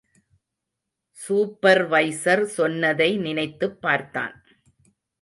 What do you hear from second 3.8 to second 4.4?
பார்த்தான்.